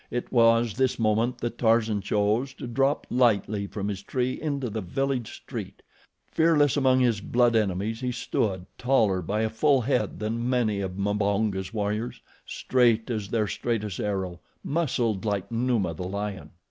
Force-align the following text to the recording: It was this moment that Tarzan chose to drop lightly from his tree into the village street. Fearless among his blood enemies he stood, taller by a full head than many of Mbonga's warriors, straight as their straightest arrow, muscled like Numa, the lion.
It 0.09 0.31
was 0.31 0.73
this 0.73 0.97
moment 0.97 1.37
that 1.41 1.59
Tarzan 1.59 2.01
chose 2.01 2.55
to 2.55 2.65
drop 2.65 3.05
lightly 3.11 3.67
from 3.67 3.87
his 3.87 4.01
tree 4.01 4.41
into 4.41 4.67
the 4.67 4.81
village 4.81 5.31
street. 5.35 5.83
Fearless 6.25 6.75
among 6.75 7.01
his 7.01 7.21
blood 7.21 7.55
enemies 7.55 7.99
he 7.99 8.11
stood, 8.11 8.65
taller 8.79 9.21
by 9.21 9.41
a 9.41 9.47
full 9.51 9.81
head 9.81 10.17
than 10.17 10.49
many 10.49 10.81
of 10.81 10.97
Mbonga's 10.97 11.71
warriors, 11.71 12.19
straight 12.47 13.11
as 13.11 13.27
their 13.29 13.45
straightest 13.47 13.99
arrow, 13.99 14.39
muscled 14.63 15.23
like 15.23 15.51
Numa, 15.51 15.93
the 15.93 16.05
lion. 16.07 16.49